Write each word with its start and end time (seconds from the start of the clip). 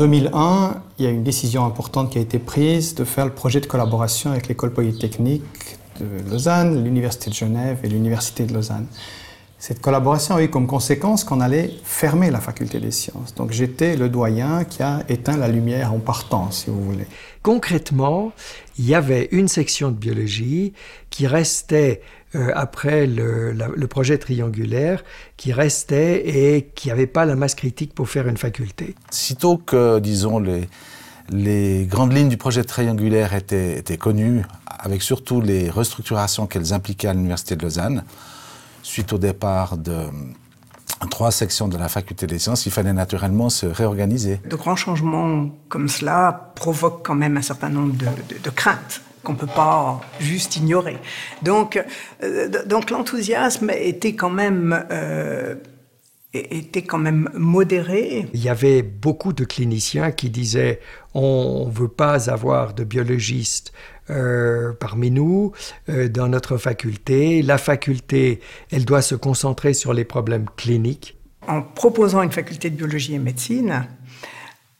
2001, 0.00 0.82
il 0.98 1.04
y 1.04 1.08
a 1.08 1.10
une 1.10 1.22
décision 1.22 1.66
importante 1.66 2.08
qui 2.08 2.16
a 2.16 2.22
été 2.22 2.38
prise 2.38 2.94
de 2.94 3.04
faire 3.04 3.26
le 3.26 3.32
projet 3.32 3.60
de 3.60 3.66
collaboration 3.66 4.30
avec 4.30 4.48
l'école 4.48 4.72
polytechnique 4.72 5.42
de 6.00 6.30
Lausanne, 6.30 6.82
l'université 6.82 7.28
de 7.28 7.34
Genève 7.34 7.80
et 7.84 7.88
l'université 7.88 8.46
de 8.46 8.54
Lausanne. 8.54 8.86
Cette 9.60 9.82
collaboration 9.82 10.36
a 10.36 10.42
eu 10.42 10.48
comme 10.48 10.66
conséquence 10.66 11.22
qu'on 11.22 11.42
allait 11.42 11.70
fermer 11.84 12.30
la 12.30 12.40
faculté 12.40 12.80
des 12.80 12.90
sciences. 12.90 13.34
Donc 13.34 13.52
j'étais 13.52 13.94
le 13.94 14.08
doyen 14.08 14.64
qui 14.64 14.82
a 14.82 15.04
éteint 15.10 15.36
la 15.36 15.48
lumière 15.48 15.92
en 15.92 15.98
partant, 15.98 16.50
si 16.50 16.70
vous 16.70 16.82
voulez. 16.82 17.06
Concrètement, 17.42 18.32
il 18.78 18.86
y 18.86 18.94
avait 18.94 19.28
une 19.32 19.48
section 19.48 19.90
de 19.90 19.96
biologie 19.96 20.72
qui 21.10 21.26
restait 21.26 22.00
euh, 22.34 22.52
après 22.54 23.06
le, 23.06 23.52
le, 23.52 23.86
projet 23.86 24.16
triangulaire, 24.16 25.04
qui 25.36 25.52
restait 25.52 26.26
et 26.26 26.70
qui 26.74 26.88
n'avait 26.88 27.06
pas 27.06 27.26
la 27.26 27.36
masse 27.36 27.54
critique 27.54 27.94
pour 27.94 28.08
faire 28.08 28.28
une 28.28 28.38
faculté. 28.38 28.94
Sitôt 29.10 29.58
que, 29.58 29.98
disons, 29.98 30.38
les, 30.38 30.70
les 31.28 31.84
grandes 31.84 32.14
lignes 32.14 32.30
du 32.30 32.38
projet 32.38 32.64
triangulaire 32.64 33.34
étaient, 33.34 33.76
étaient 33.76 33.98
connues, 33.98 34.42
avec 34.66 35.02
surtout 35.02 35.42
les 35.42 35.68
restructurations 35.68 36.46
qu'elles 36.46 36.72
impliquaient 36.72 37.08
à 37.08 37.12
l'Université 37.12 37.56
de 37.56 37.62
Lausanne, 37.62 38.04
suite 38.82 39.12
au 39.12 39.18
départ 39.18 39.76
de 39.76 40.06
trois 41.08 41.30
sections 41.30 41.68
de 41.68 41.78
la 41.78 41.88
faculté 41.88 42.26
des 42.26 42.38
sciences, 42.38 42.66
il 42.66 42.72
fallait 42.72 42.92
naturellement 42.92 43.48
se 43.48 43.66
réorganiser. 43.66 44.40
De 44.48 44.56
grands 44.56 44.76
changements 44.76 45.50
comme 45.68 45.88
cela 45.88 46.52
provoquent 46.54 47.04
quand 47.04 47.14
même 47.14 47.36
un 47.36 47.42
certain 47.42 47.70
nombre 47.70 47.94
de, 47.94 48.06
de, 48.42 48.50
craintes 48.50 49.02
qu'on 49.22 49.32
ne 49.32 49.38
peut 49.38 49.46
pas 49.46 50.00
juste 50.18 50.56
ignorer. 50.56 50.98
Donc, 51.42 51.82
euh, 52.22 52.48
donc 52.66 52.90
l'enthousiasme 52.90 53.70
était 53.70 54.14
quand 54.14 54.30
même 54.30 54.84
euh, 54.90 55.54
était 56.32 56.82
quand 56.82 56.98
même 56.98 57.28
modéré. 57.34 58.28
Il 58.32 58.42
y 58.42 58.48
avait 58.48 58.82
beaucoup 58.82 59.32
de 59.32 59.44
cliniciens 59.44 60.12
qui 60.12 60.30
disaient 60.30 60.80
on 61.12 61.66
ne 61.66 61.72
veut 61.72 61.88
pas 61.88 62.30
avoir 62.30 62.72
de 62.72 62.84
biologistes 62.84 63.72
euh, 64.10 64.72
parmi 64.72 65.10
nous, 65.10 65.52
euh, 65.88 66.08
dans 66.08 66.28
notre 66.28 66.56
faculté. 66.56 67.42
La 67.42 67.58
faculté, 67.58 68.40
elle 68.70 68.84
doit 68.84 69.02
se 69.02 69.14
concentrer 69.14 69.72
sur 69.72 69.92
les 69.92 70.04
problèmes 70.04 70.46
cliniques. 70.56 71.16
En 71.46 71.62
proposant 71.62 72.22
une 72.22 72.32
faculté 72.32 72.70
de 72.70 72.76
biologie 72.76 73.14
et 73.14 73.18
médecine, 73.18 73.86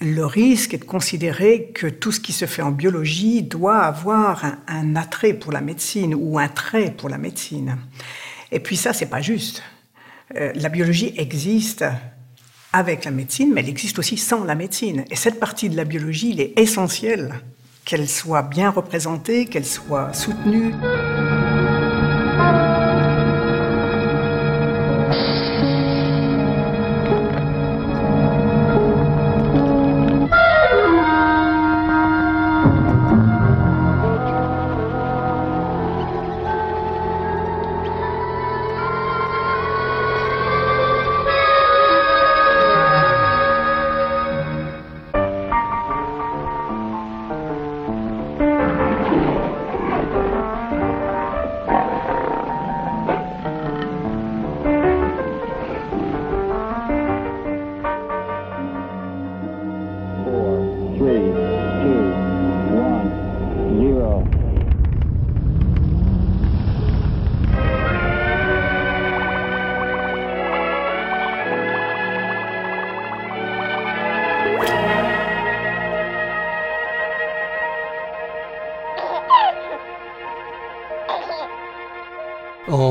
le 0.00 0.26
risque 0.26 0.74
est 0.74 0.78
de 0.78 0.84
considérer 0.84 1.70
que 1.72 1.86
tout 1.86 2.10
ce 2.10 2.20
qui 2.20 2.32
se 2.32 2.46
fait 2.46 2.62
en 2.62 2.72
biologie 2.72 3.42
doit 3.42 3.78
avoir 3.78 4.44
un, 4.66 4.96
attrait 4.96 5.34
pour 5.34 5.52
la 5.52 5.60
médecine 5.60 6.14
ou 6.14 6.38
un 6.38 6.48
trait 6.48 6.90
pour 6.90 7.08
la 7.08 7.18
médecine. 7.18 7.78
Et 8.50 8.58
puis 8.58 8.76
ça, 8.76 8.92
c'est 8.92 9.06
pas 9.06 9.20
juste. 9.20 9.62
Euh, 10.36 10.52
la 10.56 10.68
biologie 10.68 11.14
existe 11.16 11.84
avec 12.72 13.04
la 13.04 13.12
médecine, 13.12 13.52
mais 13.54 13.60
elle 13.60 13.68
existe 13.68 13.98
aussi 13.98 14.16
sans 14.16 14.44
la 14.44 14.56
médecine. 14.56 15.04
Et 15.10 15.16
cette 15.16 15.38
partie 15.38 15.68
de 15.68 15.76
la 15.76 15.84
biologie, 15.84 16.30
il 16.30 16.40
est 16.40 16.58
essentiel 16.58 17.34
qu'elle 17.84 18.08
soit 18.08 18.42
bien 18.42 18.70
représentée, 18.70 19.46
qu'elle 19.46 19.66
soit 19.66 20.12
soutenue. 20.12 20.74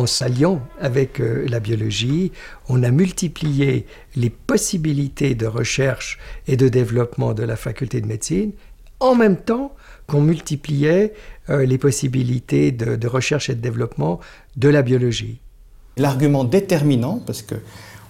En 0.01 0.07
s'alliant 0.07 0.61
avec 0.79 1.19
euh, 1.19 1.45
la 1.47 1.59
biologie, 1.59 2.31
on 2.67 2.83
a 2.83 2.89
multiplié 2.91 3.85
les 4.15 4.29
possibilités 4.31 5.35
de 5.35 5.45
recherche 5.45 6.17
et 6.47 6.57
de 6.57 6.67
développement 6.67 7.33
de 7.33 7.43
la 7.43 7.55
faculté 7.55 8.01
de 8.01 8.07
médecine, 8.07 8.51
en 8.99 9.15
même 9.15 9.37
temps 9.37 9.75
qu'on 10.07 10.21
multipliait 10.21 11.13
euh, 11.49 11.65
les 11.65 11.77
possibilités 11.77 12.71
de, 12.71 13.07
recherche 13.07 13.49
et 13.49 13.55
de 13.55 13.61
développement 13.61 14.19
de 14.57 14.69
la 14.69 14.81
biologie. 14.81 15.39
L'argument 15.97 16.43
déterminant, 16.43 17.21
parce 17.25 17.43
que 17.43 17.55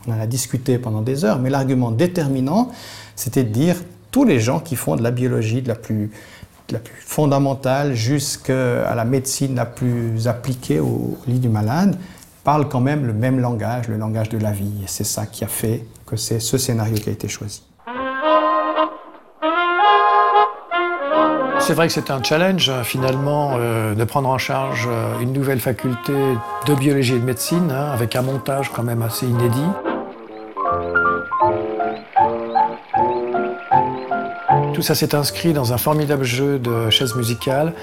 on 0.07 0.13
en 0.13 0.19
a 0.19 0.27
discuté 0.27 0.79
pendant 0.79 1.01
des 1.01 1.25
heures, 1.25 1.39
mais 1.39 1.49
l'argument 1.49 1.91
déterminant, 1.91 2.71
c'était 3.15 3.43
de 3.43 3.49
dire 3.49 3.75
tous 4.09 4.23
les 4.23 4.39
gens 4.39 4.59
qui 4.59 4.75
font 4.75 4.95
de 4.95 5.03
la 5.03 5.11
biologie 5.11 5.61
de 5.61 5.67
la 5.67 5.75
plus 5.75 6.09
la 6.71 6.79
plus 6.79 7.01
fondamentale 7.01 7.93
jusqu'à 7.93 8.95
la 8.95 9.05
médecine 9.05 9.55
la 9.55 9.65
plus 9.65 10.27
appliquée 10.27 10.79
au 10.79 11.17
lit 11.27 11.39
du 11.39 11.49
malade, 11.49 11.97
parlent 12.43 12.67
quand 12.67 12.79
même 12.79 13.05
le 13.05 13.13
même 13.13 13.39
langage, 13.39 13.87
le 13.87 13.97
langage 13.97 14.29
de 14.29 14.37
la 14.37 14.51
vie. 14.51 14.73
Et 14.83 14.87
c'est 14.87 15.03
ça 15.03 15.25
qui 15.25 15.43
a 15.43 15.47
fait 15.47 15.85
que 16.05 16.15
c'est 16.15 16.39
ce 16.39 16.57
scénario 16.57 16.95
qui 16.95 17.09
a 17.09 17.11
été 17.11 17.27
choisi. 17.27 17.63
C'est 21.61 21.75
vrai 21.75 21.85
que 21.87 21.93
c'est 21.93 22.09
un 22.09 22.23
challenge 22.23 22.69
euh, 22.69 22.83
finalement 22.83 23.51
euh, 23.55 23.93
de 23.93 24.03
prendre 24.03 24.27
en 24.27 24.39
charge 24.39 24.89
euh, 24.89 25.19
une 25.19 25.31
nouvelle 25.31 25.59
faculté 25.59 26.11
de 26.65 26.73
biologie 26.73 27.13
et 27.13 27.19
de 27.19 27.23
médecine 27.23 27.71
hein, 27.71 27.91
avec 27.93 28.15
un 28.15 28.23
montage 28.23 28.71
quand 28.73 28.81
même 28.81 29.03
assez 29.03 29.27
inédit. 29.27 29.90
Tout 34.81 34.87
ça 34.87 34.95
s'est 34.95 35.13
inscrit 35.13 35.53
dans 35.53 35.73
un 35.73 35.77
formidable 35.77 36.23
jeu 36.23 36.57
de 36.57 36.89
chaises 36.89 37.13
musicales. 37.13 37.75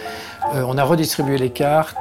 Euh, 0.52 0.64
on 0.66 0.76
a 0.78 0.82
redistribué 0.82 1.38
les 1.38 1.50
cartes. 1.50 1.96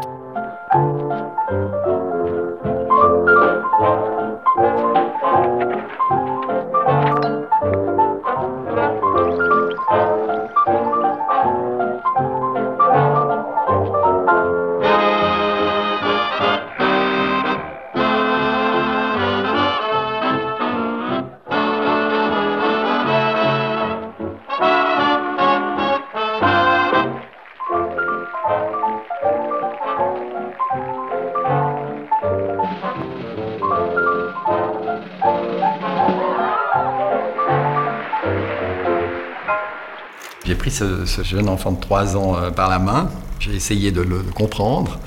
Ce, 40.69 41.23
jeune 41.23 41.49
enfant 41.49 41.71
de 41.71 41.79
3 41.79 42.15
ans 42.15 42.35
euh, 42.35 42.51
par 42.51 42.69
la 42.69 42.79
main. 42.79 43.09
J'ai 43.39 43.55
essayé 43.55 43.91
de 43.91 44.01
le 44.01 44.19
comprendre. 44.35 44.99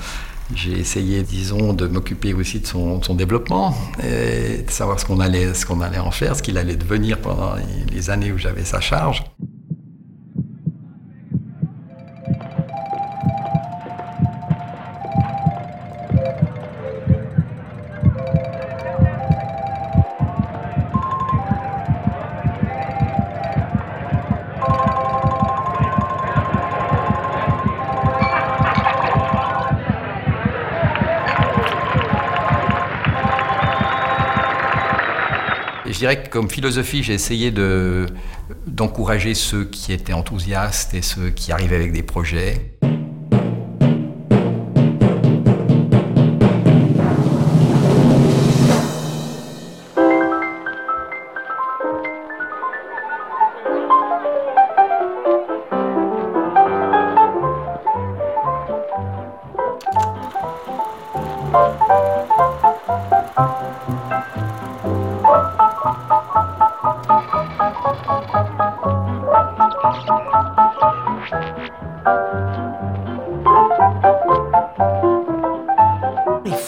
J'ai 0.53 0.77
essayé, 0.77 1.23
disons, 1.23 1.73
de 1.73 1.87
m'occuper 1.87 2.33
aussi 2.33 2.59
de 2.59 2.67
son, 2.67 2.99
développement 3.15 3.75
et 4.03 4.63
de 4.63 4.69
savoir 4.69 4.99
ce 4.99 5.05
qu'on 5.05 5.19
allait, 5.21 5.53
qu'on 5.65 5.79
allait 5.79 5.99
en 5.99 6.11
faire, 6.11 6.35
ce 6.35 6.41
qu'il 6.41 6.57
allait 6.57 6.75
devenir 6.75 7.19
pendant 7.19 7.53
les 7.89 8.09
années 8.09 8.33
où 8.33 8.37
j'avais 8.37 8.65
sa 8.65 8.81
charge. 8.81 9.23
Dirais 36.01 36.23
que 36.23 36.29
comme 36.29 36.49
philosophie, 36.49 37.03
j'ai 37.03 37.13
essayé 37.13 37.53
d'encourager 38.65 39.35
ceux 39.35 39.65
qui 39.65 39.93
étaient 39.93 40.13
enthousiastes 40.13 40.95
et 40.95 41.03
ceux 41.03 41.29
qui 41.29 41.51
arrivaient 41.51 41.75
avec 41.75 41.93
des 41.93 42.01
projets. 42.01 42.79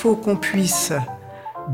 Faut 0.04 0.18
qu'on 0.18 0.36
puisse, 0.36 0.92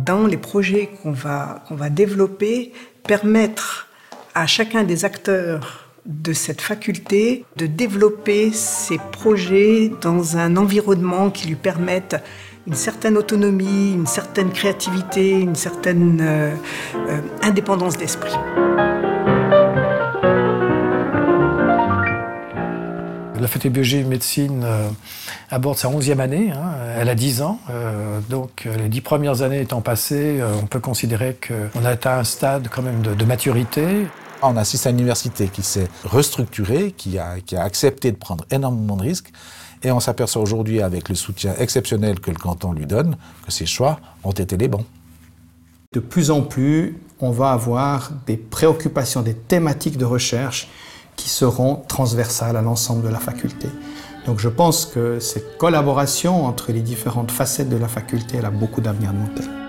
dans 0.06 0.28
les 0.28 0.38
projets 0.38 0.92
qu'on 1.02 1.12
va, 1.12 1.64
développer, 1.90 2.72
permettre 3.02 3.88
à 4.36 4.46
chacun 4.46 4.84
des 4.84 5.04
acteurs 5.04 5.90
de 6.06 6.32
cette 6.34 6.62
faculté 6.62 7.44
de 7.56 7.66
développer 7.66 8.52
ses 8.52 9.00
projets 9.12 9.92
dans 10.02 10.38
un 10.38 10.58
environnement 10.58 11.32
qui 11.32 11.48
lui 11.48 11.56
permette 11.56 12.18
une 12.68 12.76
certaine 12.76 13.18
autonomie, 13.18 13.94
une 13.94 14.06
certaine 14.06 14.52
créativité, 14.52 15.32
une 15.32 15.56
certaine 15.56 16.20
euh, 16.22 16.54
euh, 16.96 17.22
indépendance 17.42 17.98
d'esprit. 17.98 18.36
La 23.40 23.48
faculté 23.48 23.70
de 23.70 23.74
biologie 23.74 23.98
et 23.98 24.04
de 24.04 24.10
médecine 24.10 24.64
euh, 24.66 24.90
aborde 25.50 25.78
sa 25.78 25.88
11e 25.88 26.20
année, 26.20 26.52
hein, 26.52 26.74
elle 26.98 27.08
a 27.08 27.16
10 27.16 27.42
ans, 27.42 27.60
euh, 27.70 28.20
donc 28.30 28.66
euh, 28.66 28.76
les 28.76 28.90
10 28.90 29.00
premières 29.02 29.42
années 29.44 29.62
étant 29.62 29.80
passées, 29.80 30.42
euh, 30.42 30.52
on 30.62 30.66
peut 30.66 30.82
considérer 30.82 31.38
qu'on 31.48 31.86
a 31.86 31.90
atteint 31.90 32.18
un 32.18 32.26
stade 32.26 32.68
quand 32.70 32.82
même 32.82 33.02
de, 33.02 33.14
de 33.14 33.26
maturité. 33.26 34.08
On 34.42 34.58
assiste 34.58 34.88
à 34.88 34.90
une 34.90 34.98
université 34.98 35.48
qui 35.48 35.64
s'est 35.64 35.88
restructurée, 36.04 36.92
qui 36.92 37.18
a, 37.18 37.40
qui 37.40 37.56
a 37.56 37.64
accepté 37.64 38.12
de 38.12 38.18
prendre 38.18 38.46
énormément 38.52 38.98
de 38.98 39.04
risques, 39.04 39.32
et 39.84 39.92
on 39.92 40.02
s'aperçoit 40.02 40.42
aujourd'hui, 40.42 40.82
avec 40.82 41.08
le 41.08 41.16
soutien 41.16 41.54
exceptionnel 41.60 42.20
que 42.20 42.32
le 42.32 42.38
canton 42.38 42.74
lui 42.74 42.86
donne, 42.86 43.16
que 43.46 43.52
ses 43.52 43.66
choix 43.66 44.02
ont 44.26 44.32
été 44.32 44.58
les 44.58 44.68
bons. 44.68 44.86
De 45.94 46.02
plus 46.02 46.30
en 46.30 46.42
plus, 46.42 47.00
on 47.22 47.32
va 47.32 47.52
avoir 47.52 48.12
des 48.28 48.38
préoccupations, 48.38 49.22
des 49.22 49.34
thématiques 49.34 49.98
de 49.98 50.06
recherche 50.06 50.68
qui 51.20 51.28
seront 51.28 51.84
transversales 51.88 52.56
à 52.56 52.62
l'ensemble 52.62 53.04
de 53.04 53.10
la 53.10 53.20
faculté. 53.20 53.68
Donc 54.26 54.40
je 54.40 54.48
pense 54.48 54.86
que 54.86 55.20
cette 55.20 55.58
collaboration 55.58 56.46
entre 56.46 56.72
les 56.72 56.80
différentes 56.80 57.32
facettes 57.32 57.68
de 57.68 57.76
la 57.76 57.90
faculté, 57.90 58.38
elle 58.38 58.46
a 58.46 58.52
beaucoup 58.52 58.80
d'avenir 58.80 59.12
de 59.12 59.18
monter. 59.18 59.69